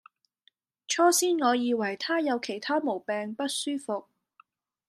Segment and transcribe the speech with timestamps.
[0.87, 4.05] 初先我以為她有其他毛病不舒服